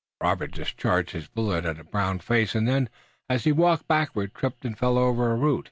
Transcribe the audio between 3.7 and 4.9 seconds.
backward, he tripped and